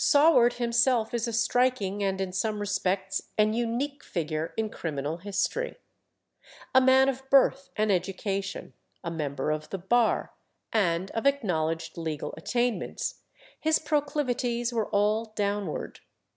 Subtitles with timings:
[0.00, 5.74] Saward himself is a striking and in some respects an unique figure in criminal history.
[6.72, 10.34] A man of birth and education, a member of the bar,
[10.72, 13.22] and of acknowledged legal attainments,
[13.58, 15.98] his proclivities were all downward.